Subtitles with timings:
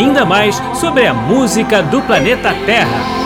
[0.00, 3.20] ainda mais sobre a música do planeta Terra.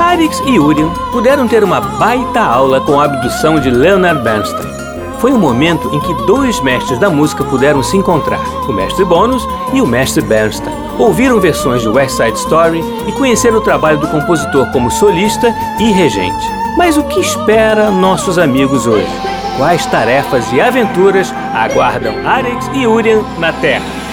[0.00, 4.74] Arix e Urian puderam ter uma baita aula com a abdução de Leonard Bernstein.
[5.18, 9.46] Foi um momento em que dois mestres da música puderam se encontrar, o mestre Bonus
[9.74, 10.74] e o mestre Bernstein.
[10.98, 15.92] Ouviram versões de West Side Story e conheceram o trabalho do compositor como solista e
[15.92, 16.46] regente.
[16.78, 19.08] Mas o que espera nossos amigos hoje?
[19.58, 24.05] Quais tarefas e aventuras aguardam Arix e Urian na Terra?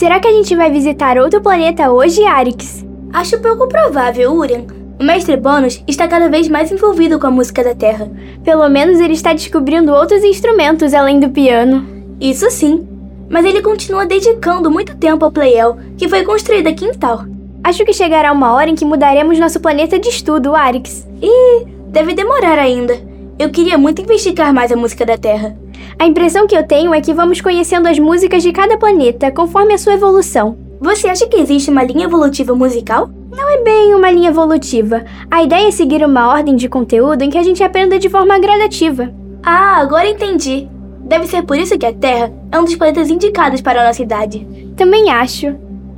[0.00, 2.86] Será que a gente vai visitar outro planeta hoje, Arix?
[3.12, 4.64] Acho pouco provável, Urian.
[4.98, 8.10] O mestre Bônus está cada vez mais envolvido com a música da Terra.
[8.42, 11.86] Pelo menos ele está descobrindo outros instrumentos além do piano.
[12.18, 12.88] Isso sim.
[13.28, 17.26] Mas ele continua dedicando muito tempo ao Playel, que foi construído aqui em Tal.
[17.62, 21.06] Acho que chegará uma hora em que mudaremos nosso planeta de estudo, Arix.
[21.20, 22.98] E deve demorar ainda.
[23.38, 25.54] Eu queria muito investigar mais a música da Terra.
[25.98, 29.74] A impressão que eu tenho é que vamos conhecendo as músicas de cada planeta conforme
[29.74, 30.56] a sua evolução.
[30.80, 33.10] Você acha que existe uma linha evolutiva musical?
[33.30, 35.04] Não é bem uma linha evolutiva.
[35.30, 38.38] A ideia é seguir uma ordem de conteúdo em que a gente aprenda de forma
[38.38, 39.12] gradativa.
[39.42, 40.68] Ah, agora entendi.
[41.00, 44.02] Deve ser por isso que a Terra é um dos planetas indicados para a nossa
[44.02, 44.46] idade.
[44.76, 45.54] Também acho.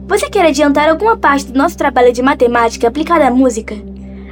[0.09, 3.77] Você quer adiantar alguma parte do nosso trabalho de matemática aplicada à música?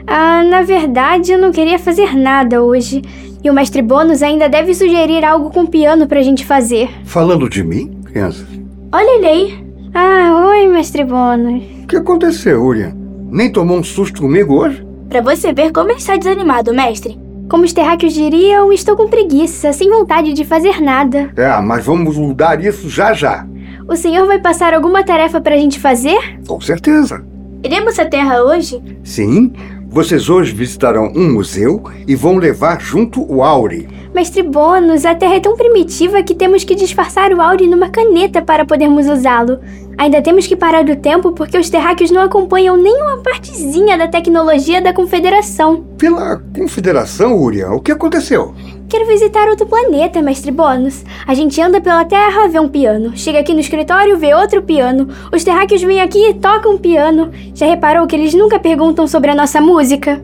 [0.06, 3.02] Ah, na verdade, eu não queria fazer nada hoje.
[3.42, 6.90] E o mestre Bônus ainda deve sugerir algo com piano pra gente fazer.
[7.04, 8.46] Falando de mim, criança?
[8.92, 9.66] Olha ele aí.
[9.94, 11.62] Ah, oi, mestre Bônus.
[11.82, 12.94] O que aconteceu, Urian?
[13.30, 14.86] Nem tomou um susto comigo hoje?
[15.08, 17.18] Pra você ver como ele está desanimado, mestre.
[17.48, 21.32] Como os terráqueos diriam, estou com preguiça, sem vontade de fazer nada.
[21.36, 23.44] É, mas vamos mudar isso já já.
[23.88, 26.38] O senhor vai passar alguma tarefa pra gente fazer?
[26.46, 27.24] Com certeza.
[27.64, 28.80] Iremos à Terra hoje?
[29.02, 29.52] Sim,
[29.92, 33.88] vocês hoje visitarão um museu e vão levar junto o Auri.
[34.14, 38.40] Mestre Bônus, a Terra é tão primitiva que temos que disfarçar o Auri numa caneta
[38.40, 39.58] para podermos usá-lo.
[39.98, 44.80] Ainda temos que parar o tempo porque os terráqueos não acompanham nenhuma partezinha da tecnologia
[44.80, 45.84] da Confederação.
[45.98, 48.54] Pela Confederação, Urian, o que aconteceu?
[48.88, 51.04] Quero visitar outro planeta, mestre Bônus.
[51.26, 53.12] A gente anda pela Terra, vê um piano.
[53.14, 55.08] Chega aqui no escritório, vê outro piano.
[55.32, 57.30] Os terráqueos vêm aqui e tocam piano.
[57.54, 60.20] Já reparou que eles nunca perguntam sobre a nossa música?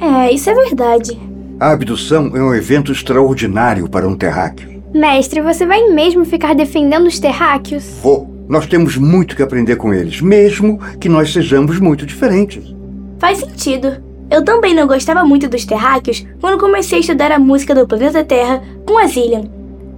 [0.00, 1.18] É, isso é verdade.
[1.58, 4.82] A abdução é um evento extraordinário para um terráqueo.
[4.92, 7.84] Mestre, você vai mesmo ficar defendendo os terráqueos?
[8.02, 8.29] Vou.
[8.50, 12.74] Nós temos muito que aprender com eles, mesmo que nós sejamos muito diferentes.
[13.20, 14.02] Faz sentido.
[14.28, 18.24] Eu também não gostava muito dos terráqueos quando comecei a estudar a música do planeta
[18.24, 19.44] Terra com a Zillion.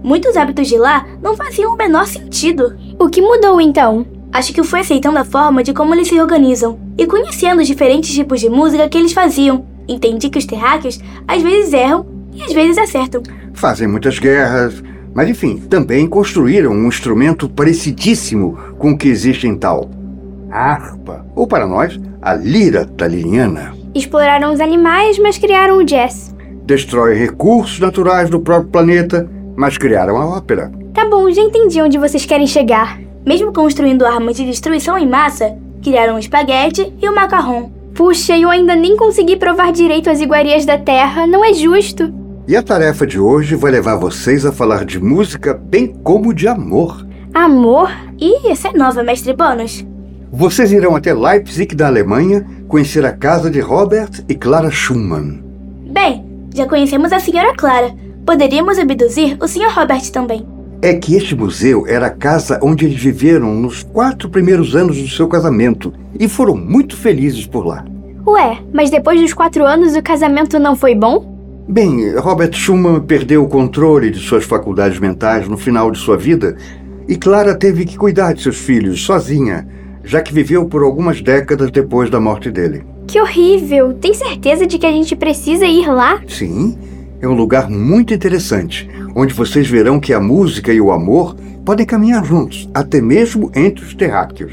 [0.03, 2.77] Muitos hábitos de lá não faziam o menor sentido.
[2.99, 4.05] O que mudou então?
[4.31, 7.67] Acho que eu fui aceitando a forma de como eles se organizam e conhecendo os
[7.67, 9.65] diferentes tipos de música que eles faziam.
[9.89, 13.23] Entendi que os terráqueos às vezes erram e às vezes acertam.
[13.55, 14.83] Fazem muitas guerras,
[15.15, 19.91] mas enfim, também construíram um instrumento parecidíssimo com o que existe em tal.
[20.51, 23.75] A harpa, ou para nós, a lira taliniana.
[23.95, 26.35] Exploraram os animais, mas criaram o jazz.
[26.65, 30.73] Destrói recursos naturais do próprio planeta, mas criaram a ópera.
[30.95, 32.99] Tá bom, já entendi onde vocês querem chegar.
[33.27, 37.73] Mesmo construindo armas de destruição em massa, criaram o espaguete e o macarrão.
[37.95, 42.13] Puxa, eu ainda nem consegui provar direito as iguarias da Terra, não é justo.
[42.47, 46.49] E a tarefa de hoje vai levar vocês a falar de música bem como de
[46.49, 47.07] amor.
[47.33, 47.89] Amor?
[48.21, 49.87] Ih, essa é nova, mestre Bônus.
[50.33, 55.41] Vocês irão até Leipzig, da Alemanha, conhecer a casa de Robert e Clara Schumann.
[55.93, 57.95] Bem, já conhecemos a senhora Clara.
[58.27, 60.45] Poderíamos abduzir o senhor Robert também.
[60.83, 65.09] É que este museu era a casa onde eles viveram nos quatro primeiros anos do
[65.09, 67.85] seu casamento e foram muito felizes por lá.
[68.27, 71.32] Ué, mas depois dos quatro anos o casamento não foi bom?
[71.69, 76.57] Bem, Robert Schumann perdeu o controle de suas faculdades mentais no final de sua vida
[77.09, 79.67] e Clara teve que cuidar de seus filhos sozinha,
[80.03, 82.85] já que viveu por algumas décadas depois da morte dele.
[83.07, 83.95] Que horrível!
[83.95, 86.21] Tem certeza de que a gente precisa ir lá?
[86.27, 86.77] Sim,
[87.21, 91.87] é um lugar muito interessante, onde vocês verão que a música e o amor podem
[91.87, 94.53] caminhar juntos, até mesmo entre os terráqueos.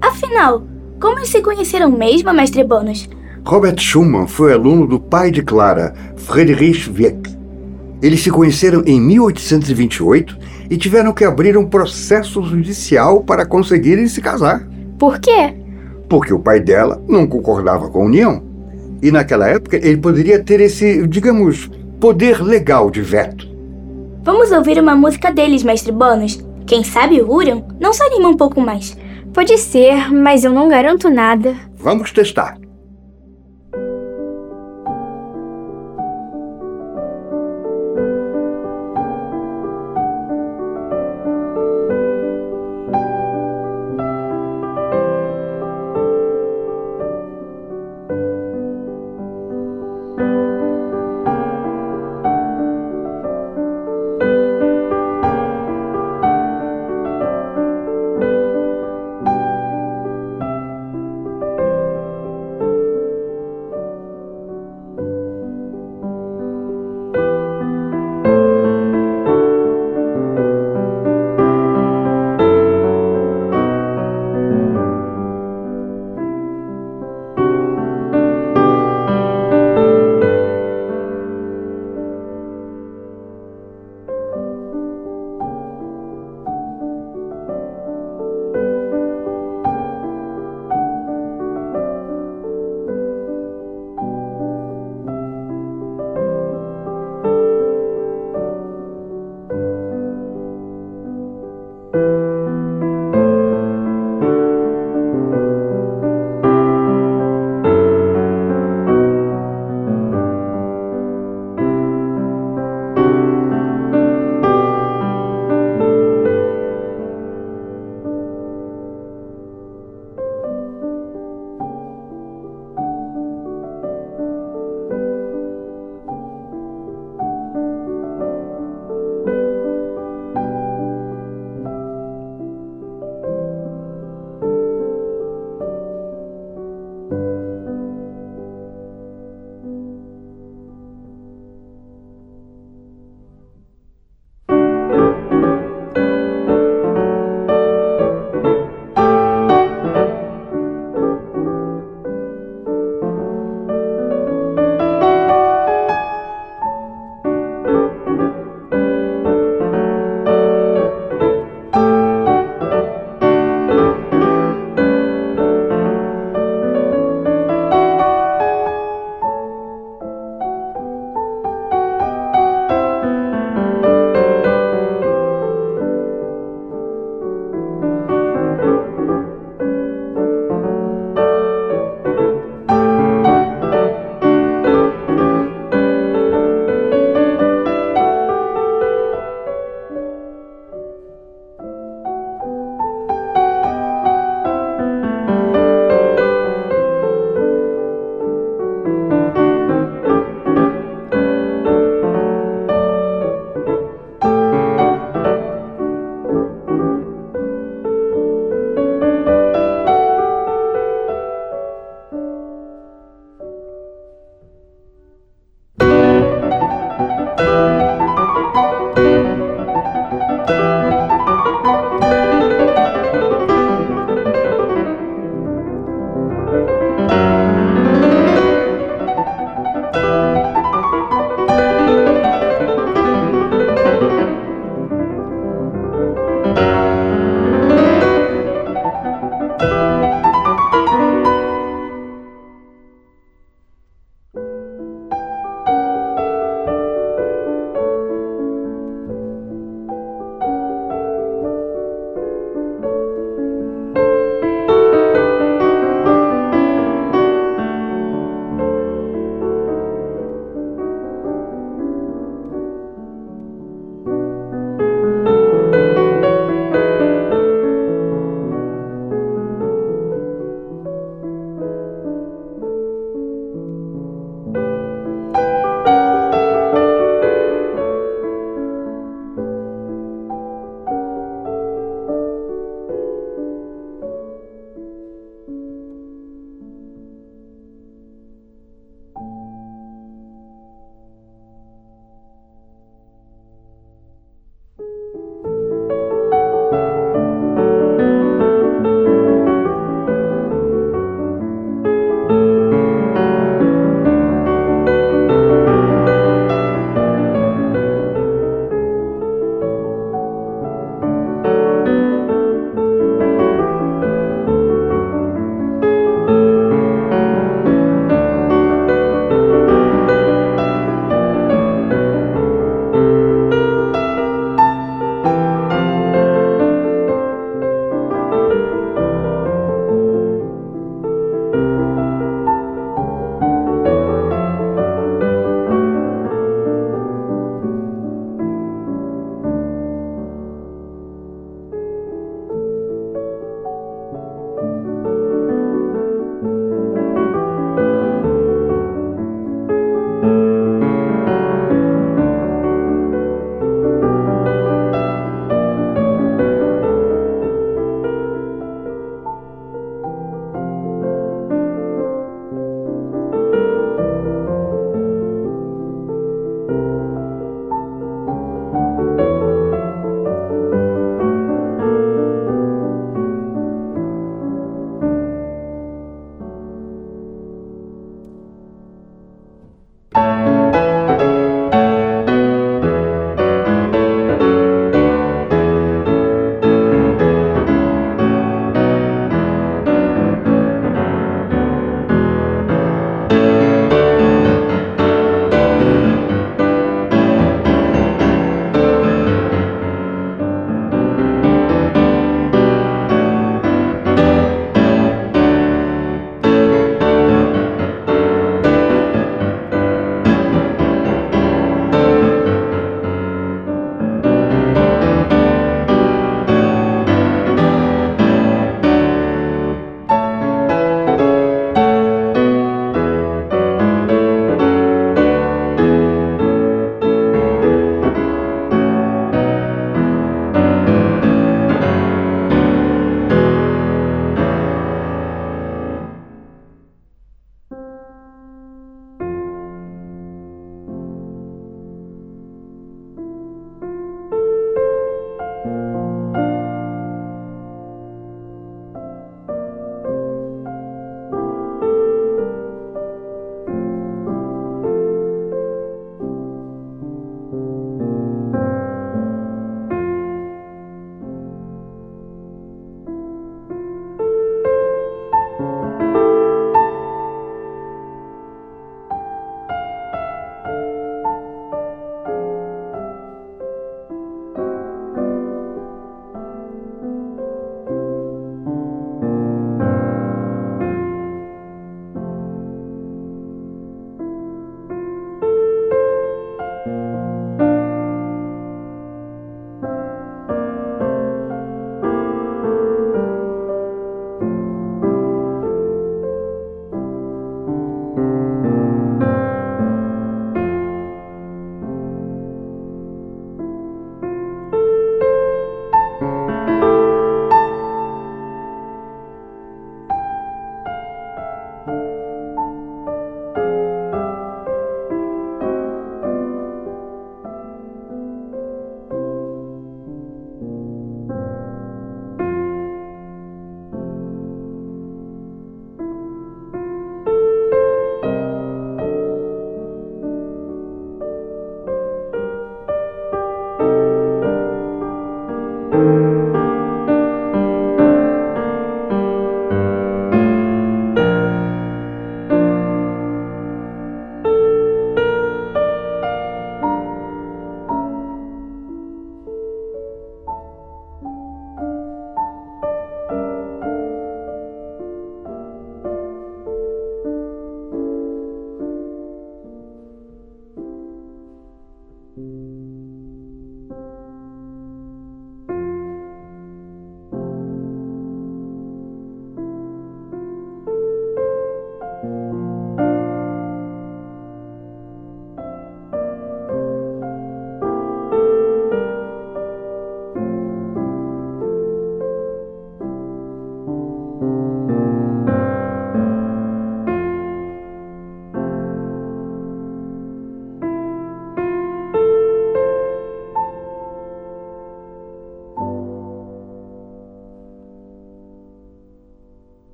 [0.00, 0.64] Afinal,
[1.00, 3.08] como eles se conheceram mesmo, mestre Bônus?
[3.44, 7.36] Robert Schumann foi aluno do pai de Clara, Friedrich Wieck.
[8.02, 10.38] Eles se conheceram em 1828
[10.70, 14.66] e tiveram que abrir um processo judicial para conseguirem se casar.
[14.98, 15.54] Por quê?
[16.08, 18.42] Porque o pai dela não concordava com a união.
[19.02, 21.70] E naquela época ele poderia ter esse, digamos,
[22.00, 23.48] poder legal de veto.
[24.22, 26.44] Vamos ouvir uma música deles, mestre Bônus.
[26.66, 27.38] Quem sabe o
[27.80, 28.96] não se anima um pouco mais.
[29.32, 31.54] Pode ser, mas eu não garanto nada.
[31.78, 32.58] Vamos testar.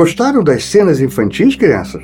[0.00, 2.02] Gostaram das cenas infantis, crianças?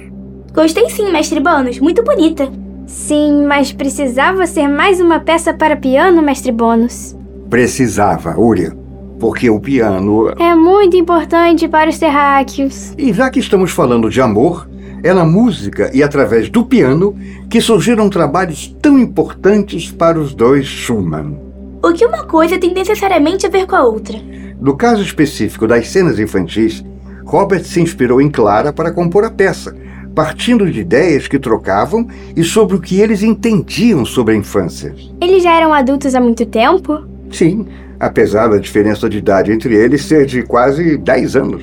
[0.53, 1.79] Gostei sim, mestre Bônus.
[1.79, 2.47] Muito bonita.
[2.87, 7.17] Sim, mas precisava ser mais uma peça para piano, mestre Bônus.
[7.49, 8.77] Precisava, Urian.
[9.19, 10.29] Porque o piano.
[10.39, 12.93] É muito importante para os terráqueos.
[12.99, 14.69] E já que estamos falando de amor,
[15.03, 17.17] é na música e através do piano
[17.49, 21.39] que surgiram trabalhos tão importantes para os dois Schumann.
[21.83, 24.19] O que uma coisa tem necessariamente a ver com a outra?
[24.61, 26.85] No caso específico das cenas infantis,
[27.27, 29.77] Robert se inspirou em Clara para compor a peça,
[30.15, 32.07] partindo de ideias que trocavam
[32.37, 34.95] e sobre o que eles entendiam sobre a infância.
[35.21, 37.05] Eles já eram adultos há muito tempo?
[37.29, 37.67] Sim,
[37.99, 41.63] apesar da diferença de idade entre eles ser de quase 10 anos.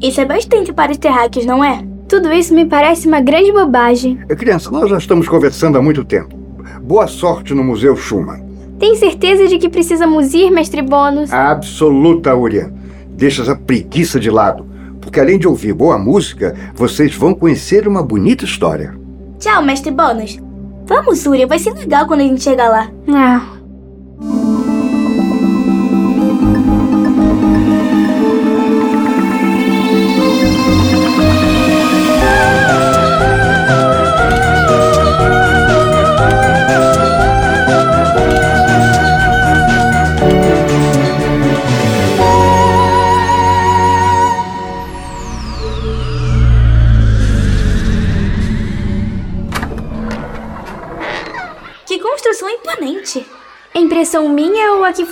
[0.00, 1.84] Isso é bastante para os terráqueos, não é?
[2.08, 4.16] Tudo isso me parece uma grande bobagem.
[4.38, 6.36] Criança, nós já estamos conversando há muito tempo.
[6.82, 8.48] Boa sorte no Museu Schumann.
[8.78, 11.32] Tem certeza de que precisamos ir, mestre Bônus?
[11.32, 12.72] Absoluta, Urian.
[13.10, 14.69] Deixa essa preguiça de lado,
[15.10, 18.96] porque além de ouvir boa música, vocês vão conhecer uma bonita história.
[19.40, 20.38] Tchau, mestre Bônus.
[20.86, 22.88] Vamos, Urian, vai ser legal quando a gente chegar lá.
[23.08, 23.59] Ah.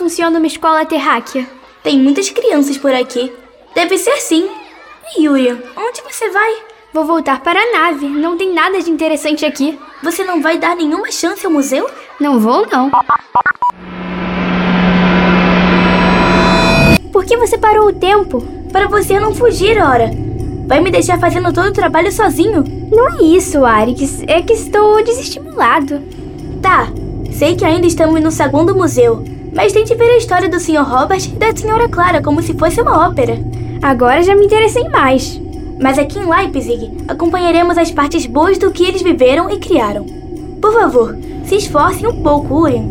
[0.08, 1.46] Funciona uma escola terráquea?
[1.82, 3.30] Tem muitas crianças por aqui.
[3.74, 4.48] Deve ser sim.
[5.18, 6.62] E Urian, onde você vai?
[6.94, 8.08] Vou voltar para a nave.
[8.08, 9.78] Não tem nada de interessante aqui.
[10.02, 11.90] Você não vai dar nenhuma chance ao museu?
[12.18, 12.90] Não vou, não.
[17.12, 18.42] Por que você parou o tempo?
[18.72, 20.10] Para você não fugir, ora.
[20.66, 22.64] Vai me deixar fazendo todo o trabalho sozinho?
[22.90, 24.22] Não é isso, Arix.
[24.26, 26.00] É que estou desestimulado.
[26.62, 26.88] Tá,
[27.30, 29.22] sei que ainda estamos no segundo museu,
[29.58, 30.84] mas tente ver a história do Sr.
[30.84, 31.88] Robert e da Sra.
[31.88, 33.36] Clara como se fosse uma ópera.
[33.82, 35.42] Agora já me interessei mais.
[35.80, 40.06] Mas aqui em Leipzig, acompanharemos as partes boas do que eles viveram e criaram.
[40.62, 42.84] Por favor, se esforcem um pouco, Urian.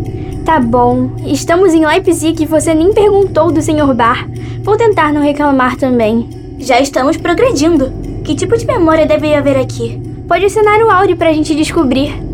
[0.43, 1.11] Tá bom.
[1.25, 3.93] Estamos em Leipzig e você nem perguntou do Sr.
[3.95, 4.27] Bar.
[4.61, 6.27] Vou tentar não reclamar também.
[6.59, 7.93] Já estamos progredindo.
[8.25, 10.01] Que tipo de memória deve haver aqui?
[10.27, 12.27] Pode assinar o áudio pra gente descobrir.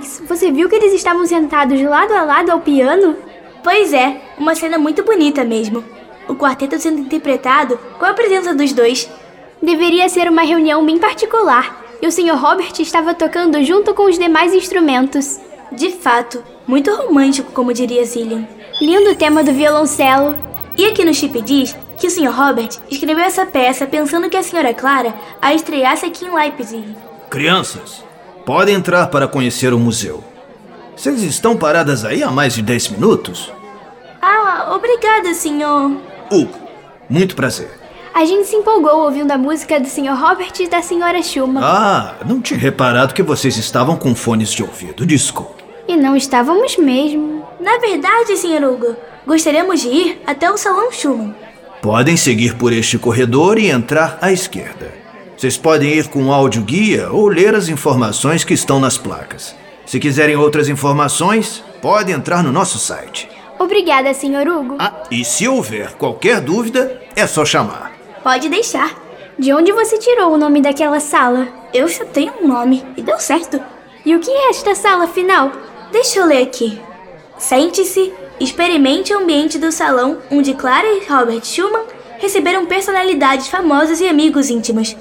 [0.00, 3.16] Arix, você viu que eles estavam sentados lado a lado ao piano?
[3.62, 5.84] Pois é, uma cena muito bonita mesmo.
[6.26, 9.08] O quarteto sendo interpretado com a presença dos dois.
[9.62, 12.34] Deveria ser uma reunião bem particular, e o Sr.
[12.34, 15.38] Robert estava tocando junto com os demais instrumentos.
[15.70, 18.48] De fato, muito romântico, como diria Zillian.
[18.80, 20.34] Lindo tema do violoncelo.
[20.78, 22.30] E aqui no chip diz que o Sr.
[22.30, 24.72] Robert escreveu essa peça pensando que a Sra.
[24.72, 26.96] Clara a estreasse aqui em Leipzig.
[27.28, 28.02] Crianças,
[28.50, 30.24] podem entrar para conhecer o museu.
[30.96, 33.52] Vocês estão paradas aí há mais de 10 minutos?
[34.20, 35.92] Ah, obrigada, senhor.
[36.28, 36.58] Hugo,
[37.08, 37.70] muito prazer.
[38.12, 40.16] A gente se empolgou ouvindo a música do Sr.
[40.20, 41.22] Robert e da Sra.
[41.22, 41.62] Schumann.
[41.62, 45.06] Ah, não tinha reparado que vocês estavam com fones de ouvido.
[45.06, 45.62] Desculpe.
[45.86, 47.46] E não estávamos mesmo.
[47.60, 48.64] Na verdade, Sr.
[48.64, 51.36] Hugo, gostaríamos de ir até o Salão Schumann.
[51.80, 54.99] Podem seguir por este corredor e entrar à esquerda.
[55.40, 59.56] Vocês podem ir com áudio guia ou ler as informações que estão nas placas.
[59.86, 63.26] Se quiserem outras informações, podem entrar no nosso site.
[63.58, 64.46] Obrigada, Sr.
[64.46, 64.76] Hugo.
[64.78, 67.90] Ah, e se houver qualquer dúvida, é só chamar.
[68.22, 68.94] Pode deixar.
[69.38, 71.48] De onde você tirou o nome daquela sala?
[71.72, 73.58] Eu já tenho um nome e deu certo.
[74.04, 75.52] E o que é esta sala, afinal?
[75.90, 76.78] Deixa eu ler aqui.
[77.38, 81.86] Sente-se, experimente o ambiente do salão onde Clara e Robert Schumann
[82.18, 84.94] receberam personalidades famosas e amigos íntimos.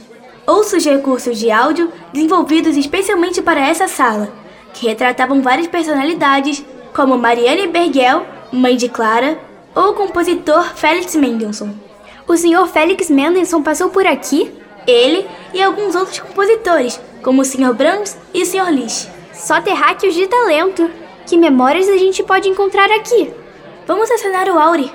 [0.49, 4.33] Ouça os recursos de áudio desenvolvidos especialmente para essa sala,
[4.73, 9.37] que retratavam várias personalidades, como Marianne Bergel, mãe de Clara,
[9.75, 11.69] ou o compositor Felix Mendelssohn.
[12.27, 12.67] O Sr.
[12.67, 14.51] Felix Mendelssohn passou por aqui?
[14.87, 17.71] Ele e alguns outros compositores, como o Sr.
[17.75, 18.71] Brahms e o Sr.
[18.71, 19.07] Liszt.
[19.31, 20.89] Só terráqueos de talento.
[21.27, 23.31] Que memórias a gente pode encontrar aqui?
[23.85, 24.91] Vamos acionar o Auri.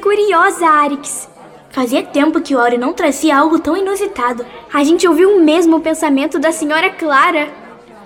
[0.00, 1.28] Curiosa, Arix!
[1.70, 4.44] Fazia tempo que o Auri não trazia algo tão inusitado.
[4.72, 7.48] A gente ouviu o mesmo pensamento da senhora Clara.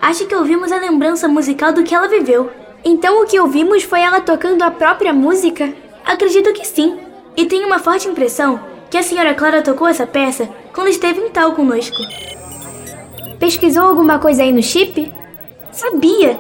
[0.02, 2.50] Acho que ouvimos a lembrança musical do que ela viveu.
[2.84, 5.72] Então o que ouvimos foi ela tocando a própria música?
[6.04, 6.98] Acredito que sim.
[7.34, 11.30] E tenho uma forte impressão que a senhora Clara tocou essa peça quando esteve em
[11.30, 11.96] tal conosco.
[13.38, 15.10] Pesquisou alguma coisa aí no chip?
[15.72, 16.38] Sabia!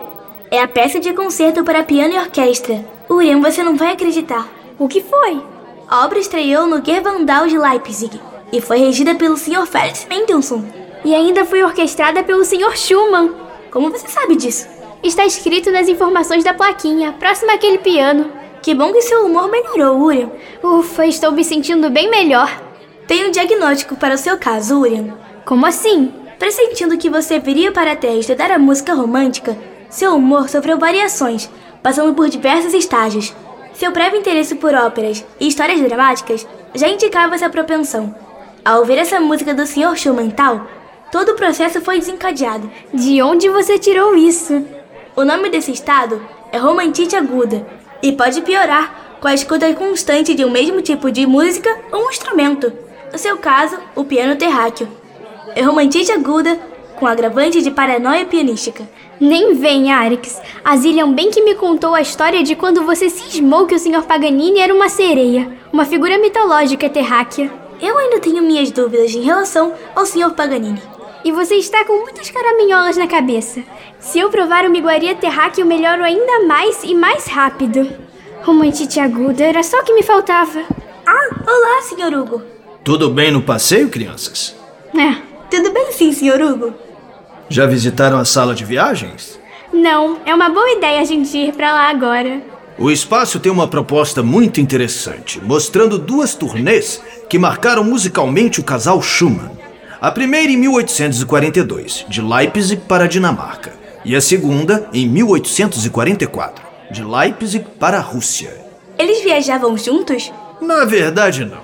[0.50, 2.84] É a peça de concerto para piano e orquestra.
[3.08, 4.46] Urian, você não vai acreditar.
[4.76, 5.40] O que foi?
[5.88, 8.20] A obra estreou no Gerwandal de Leipzig
[8.52, 9.66] e foi regida pelo Sr.
[9.66, 10.64] Felix Mendelssohn.
[11.04, 12.76] E ainda foi orquestrada pelo Sr.
[12.76, 13.34] Schumann.
[13.70, 14.66] Como você sabe disso?
[15.00, 18.32] Está escrito nas informações da plaquinha, próximo àquele piano.
[18.62, 20.30] Que bom que seu humor melhorou, Urian.
[20.60, 22.50] Ufa, estou me sentindo bem melhor.
[23.06, 25.14] Tenho um diagnóstico para o seu caso, Urian.
[25.44, 26.12] Como assim?
[26.36, 29.56] Pressentindo que você viria para a Terra estudar a música romântica,
[29.88, 31.48] seu humor sofreu variações,
[31.80, 33.32] passando por diversos estágios.
[33.74, 38.14] Seu prévio interesse por óperas e histórias dramáticas já indicava essa propensão.
[38.64, 39.96] Ao ouvir essa música do Sr.
[39.96, 40.66] Schumann tal,
[41.10, 42.70] todo o processo foi desencadeado.
[42.92, 44.64] De onde você tirou isso?
[45.16, 47.66] O nome desse estado é romantite aguda
[48.00, 52.10] e pode piorar com a escuta constante de um mesmo tipo de música ou um
[52.10, 52.72] instrumento.
[53.12, 54.88] No seu caso, o piano terráqueo.
[55.56, 56.58] É romantite aguda
[56.96, 58.88] com agravante de paranoia pianística.
[59.24, 60.38] Nem vem, Arix.
[60.62, 64.02] A Zillian bem que me contou a história de quando você cismou que o Sr.
[64.02, 67.50] Paganini era uma sereia, uma figura mitológica terráquea.
[67.80, 70.34] Eu ainda tenho minhas dúvidas em relação ao Sr.
[70.34, 70.82] Paganini.
[71.24, 73.62] E você está com muitas caraminholas na cabeça.
[73.98, 77.90] Se eu provar uma iguaria terráquea, eu melhoro ainda mais e mais rápido.
[78.42, 80.62] Romantite aguda era só o que me faltava.
[81.06, 82.14] Ah, olá, Sr.
[82.14, 82.42] Hugo.
[82.84, 84.54] Tudo bem no passeio, crianças?
[84.94, 85.14] É,
[85.50, 86.42] Tudo bem sim, Sr.
[86.42, 86.83] Hugo.
[87.48, 89.38] Já visitaram a sala de viagens?
[89.72, 92.40] não, é uma boa ideia a gente ir pra lá agora.
[92.78, 99.02] O espaço tem uma proposta muito interessante, mostrando duas turnês que marcaram musicalmente o casal
[99.02, 99.50] Schumann.
[100.00, 103.72] A primeira em 1842, de Leipzig para a Dinamarca,
[104.04, 108.64] e a segunda em 1844, de Leipzig para a Rússia.
[108.98, 110.32] Eles viajavam juntos?
[110.60, 111.62] Na verdade, não.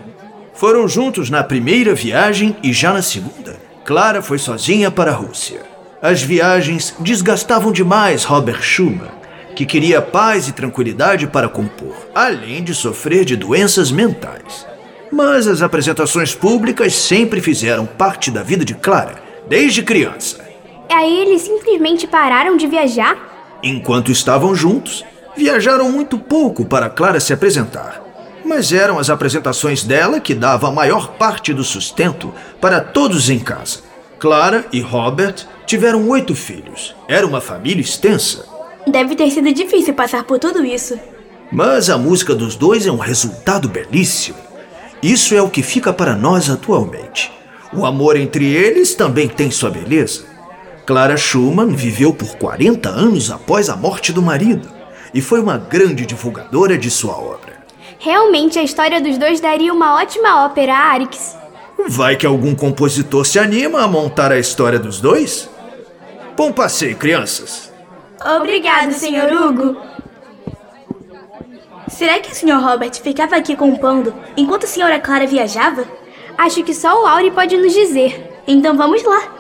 [0.55, 3.57] Foram juntos na primeira viagem e já na segunda.
[3.85, 5.70] Clara foi sozinha para a Rússia.
[6.03, 9.11] As viagens desgastavam demais Robert Schumann,
[9.55, 14.67] que queria paz e tranquilidade para compor, além de sofrer de doenças mentais.
[15.13, 20.43] Mas as apresentações públicas sempre fizeram parte da vida de Clara, desde criança.
[20.91, 23.59] Aí eles simplesmente pararam de viajar?
[23.63, 25.05] Enquanto estavam juntos,
[25.37, 28.03] viajaram muito pouco para Clara se apresentar.
[28.43, 33.39] Mas eram as apresentações dela que davam a maior parte do sustento para todos em
[33.39, 33.90] casa.
[34.21, 36.95] Clara e Robert tiveram oito filhos.
[37.09, 38.45] Era uma família extensa.
[38.87, 41.01] Deve ter sido difícil passar por tudo isso.
[41.51, 44.37] Mas a música dos dois é um resultado belíssimo.
[45.03, 47.33] Isso é o que fica para nós atualmente.
[47.73, 50.27] O amor entre eles também tem sua beleza.
[50.85, 54.69] Clara Schumann viveu por 40 anos após a morte do marido
[55.15, 57.59] e foi uma grande divulgadora de sua obra.
[57.99, 61.40] Realmente a história dos dois daria uma ótima ópera, Arix.
[61.89, 65.49] Vai que algum compositor se anima a montar a história dos dois?
[66.37, 67.73] Bom passeio, crianças.
[68.37, 69.33] Obrigado, Sr.
[69.33, 69.77] Hugo.
[71.89, 72.61] Será que o Sr.
[72.61, 75.01] Robert ficava aqui compondo enquanto a Sra.
[75.01, 75.85] Clara viajava?
[76.39, 78.41] Acho que só o Auri pode nos dizer.
[78.47, 79.40] Então vamos lá.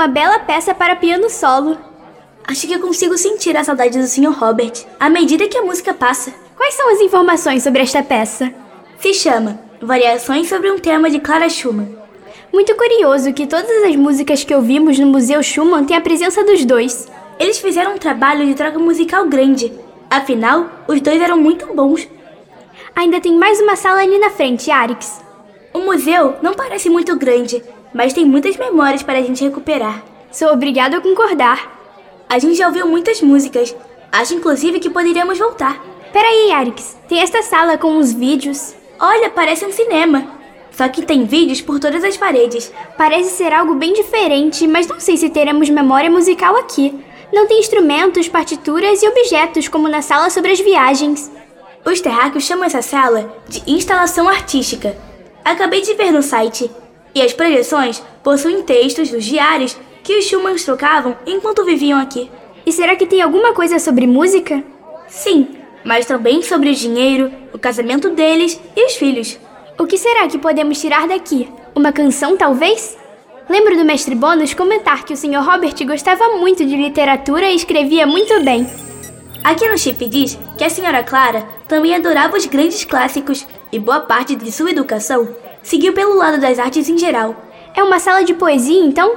[0.00, 1.76] Uma bela peça para piano solo.
[2.48, 4.32] Acho que consigo sentir a saudade do Sr.
[4.32, 6.32] Robert à medida que a música passa.
[6.56, 8.50] Quais são as informações sobre esta peça?
[8.98, 11.98] Se chama Variações sobre um tema de Clara Schumann.
[12.50, 16.64] Muito curioso que todas as músicas que ouvimos no Museu Schumann têm a presença dos
[16.64, 17.06] dois.
[17.38, 19.70] Eles fizeram um trabalho de troca musical grande.
[20.08, 22.08] Afinal, os dois eram muito bons.
[22.96, 25.20] Ainda tem mais uma sala ali na frente, Arix.
[25.74, 27.62] O museu não parece muito grande,
[27.92, 30.02] mas tem muitas memórias para a gente recuperar.
[30.30, 31.78] Sou obrigado a concordar.
[32.28, 33.74] A gente já ouviu muitas músicas.
[34.12, 35.82] Acho inclusive que poderíamos voltar.
[36.12, 36.96] Peraí, Arix.
[37.08, 38.74] Tem esta sala com os vídeos.
[38.98, 40.26] Olha, parece um cinema.
[40.72, 42.72] Só que tem vídeos por todas as paredes.
[42.96, 46.94] Parece ser algo bem diferente, mas não sei se teremos memória musical aqui.
[47.32, 51.30] Não tem instrumentos, partituras e objetos como na sala sobre as viagens.
[51.84, 54.96] Os terráqueos chamam essa sala de instalação artística.
[55.44, 56.70] Acabei de ver no site.
[57.14, 62.30] E as projeções possuem textos dos diários que os Schumanns trocavam enquanto viviam aqui.
[62.64, 64.62] E será que tem alguma coisa sobre música?
[65.08, 65.48] Sim,
[65.84, 69.38] mas também sobre o dinheiro, o casamento deles e os filhos.
[69.78, 71.48] O que será que podemos tirar daqui?
[71.74, 72.96] Uma canção, talvez?
[73.48, 75.42] Lembro do mestre Bônus comentar que o Sr.
[75.42, 78.66] Robert gostava muito de literatura e escrevia muito bem.
[79.42, 84.00] Aqui no chip diz que a senhora Clara também adorava os grandes clássicos e boa
[84.00, 87.36] parte de sua educação seguiu pelo lado das artes em geral.
[87.74, 89.16] É uma sala de poesia, então?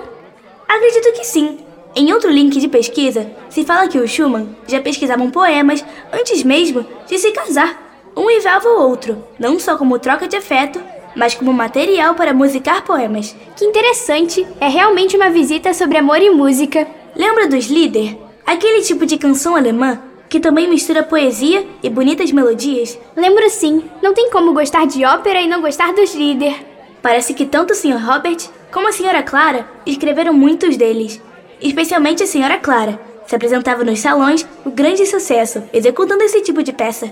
[0.67, 1.59] Acredito que sim.
[1.95, 6.85] Em outro link de pesquisa, se fala que os Schumann já pesquisavam poemas antes mesmo
[7.07, 8.11] de se casar.
[8.15, 10.81] Um enviava o outro, não só como troca de afeto,
[11.15, 13.35] mas como material para musicar poemas.
[13.55, 14.45] Que interessante!
[14.59, 16.87] É realmente uma visita sobre amor e música.
[17.15, 18.17] Lembra dos Lieder?
[18.45, 20.01] Aquele tipo de canção alemã
[20.34, 22.97] que também mistura poesia e bonitas melodias?
[23.15, 23.84] Lembro sim.
[24.01, 26.55] Não tem como gostar de ópera e não gostar dos Lieder.
[27.03, 28.03] Parece que tanto o Sr.
[28.03, 28.38] Robert
[28.71, 29.21] como a Sra.
[29.21, 31.21] Clara escreveram muitos deles.
[31.61, 32.57] Especialmente a Sra.
[32.57, 32.99] Clara.
[33.27, 37.11] Se apresentava nos salões o grande sucesso, executando esse tipo de peça.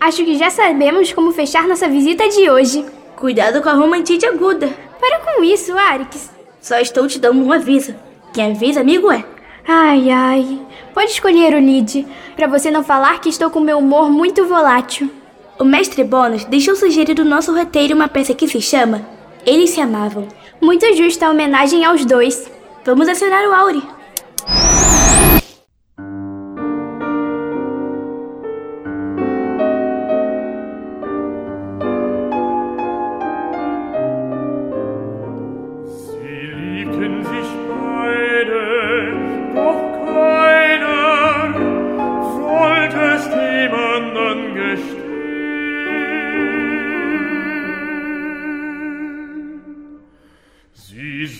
[0.00, 2.86] Acho que já sabemos como fechar nossa visita de hoje.
[3.16, 4.72] Cuidado com a romantite aguda.
[5.00, 6.30] Para com isso, Arix.
[6.60, 7.96] Só estou te dando um aviso.
[8.32, 9.24] Quem avisa, amigo é.
[9.66, 10.60] Ai, ai.
[10.94, 15.10] Pode escolher o Lid, para você não falar que estou com meu humor muito volátil.
[15.58, 19.02] O mestre Bônus deixou sugerir no nosso roteiro uma peça que se chama
[19.44, 20.26] Eles se Amavam.
[20.60, 22.50] Muito justa a homenagem aos dois.
[22.84, 23.82] Vamos acionar o Auri.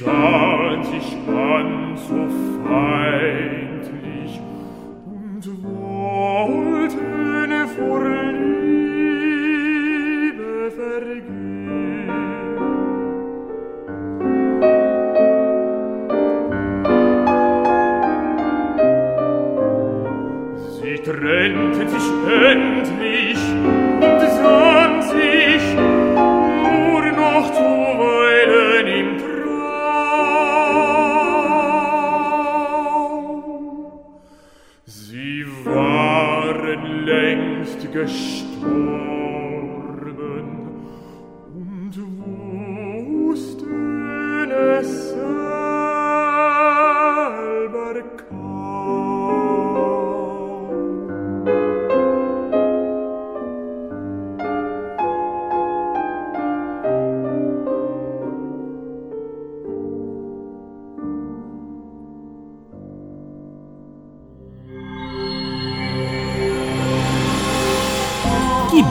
[0.01, 2.21] sah dich an so
[2.65, 3.20] fein.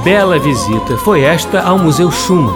[0.10, 2.56] Bela visita foi esta ao Museu Schumann.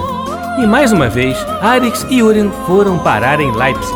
[0.57, 3.95] E mais uma vez, Arix e Uren foram parar em Leipzig.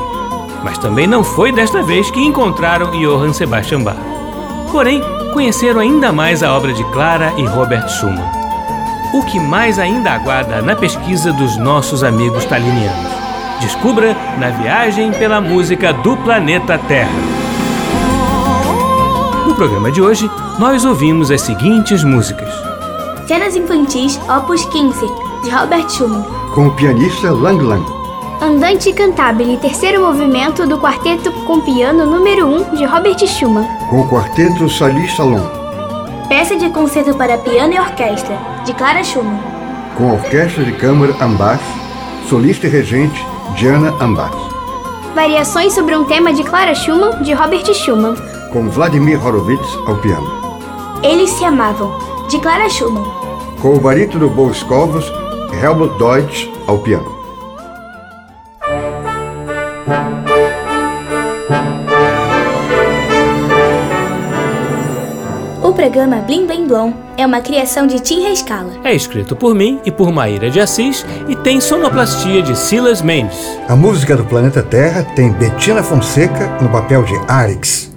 [0.64, 3.98] Mas também não foi desta vez que encontraram Johann Sebastian Bach.
[4.72, 5.02] Porém,
[5.34, 8.30] conheceram ainda mais a obra de Clara e Robert Schumann.
[9.16, 13.12] O que mais ainda aguarda na pesquisa dos nossos amigos talinianos.
[13.60, 17.10] Descubra na viagem pela música do planeta Terra.
[19.48, 20.30] No programa de hoje,
[20.60, 22.57] nós ouvimos as seguintes músicas.
[23.28, 25.06] Cenas Infantis, Opus 15,
[25.44, 26.24] de Robert Schumann.
[26.56, 27.84] Com o pianista Lang Lang.
[28.42, 33.68] Andante Cantabile, terceiro movimento do quarteto com piano número 1 de Robert Schumann.
[33.90, 35.42] Com o quarteto Salis Salon.
[36.30, 39.40] Peça de concerto para piano e orquestra, de Clara Schumann.
[39.98, 41.60] Com a orquestra de câmara Ambas.
[42.30, 43.26] Solista e regente
[43.56, 44.32] Diana Ambas.
[45.16, 48.16] Variações sobre um tema de Clara Schumann, de Robert Schumann.
[48.54, 50.32] Com Vladimir Horowitz ao piano.
[51.04, 51.92] Eles se amavam,
[52.30, 53.17] de Clara Schumann.
[53.62, 55.12] Com o barítono Boris Covos,
[55.62, 57.18] Helmut Deutsch ao piano.
[65.64, 68.74] O programa Blim Blim Blom é uma criação de Tim Rescala.
[68.84, 73.40] É escrito por mim e por Maíra de Assis e tem sonoplastia de Silas Mendes.
[73.68, 77.97] A música do planeta Terra tem Bettina Fonseca no papel de Arix.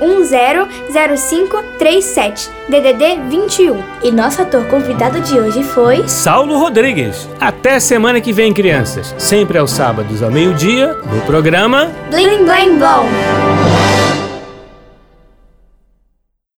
[0.00, 3.82] 997100537, DDD 21.
[4.02, 7.28] E nosso ator convidado de hoje foi Saulo Rodrigues.
[7.40, 9.14] Até semana que vem, crianças.
[9.18, 13.67] Sempre aos sábados ao meio-dia, no programa Blim Blim Blom!